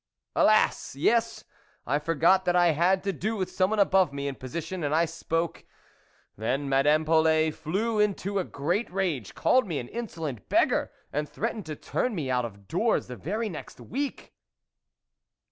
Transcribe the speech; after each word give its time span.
"Alas! 0.35 0.95
yes; 0.95 1.43
I 1.85 1.99
forgot 1.99 2.43
that 2.45 2.55
I 2.55 2.71
had 2.71 3.03
to 3.03 3.13
do 3.13 3.35
with 3.35 3.51
someone 3.51 3.77
above 3.77 4.11
me 4.11 4.27
in 4.27 4.33
position, 4.33 4.83
and 4.83 4.95
I 4.95 5.05
spoke. 5.05 5.63
Then 6.35 6.67
Madame 6.67 7.05
Polet 7.05 7.53
flew 7.53 7.99
into 7.99 8.39
a 8.39 8.43
great 8.43 8.91
rage; 8.91 9.35
called 9.35 9.67
me 9.67 9.77
an 9.77 9.87
insolent 9.87 10.49
beggar, 10.49 10.91
and 11.13 11.29
threatened 11.29 11.67
to 11.67 11.75
turn 11.75 12.15
me 12.15 12.31
out 12.31 12.45
of 12.45 12.67
doors 12.67 13.05
the 13.09 13.15
very 13.15 13.47
next 13.47 13.79
week." 13.79 14.33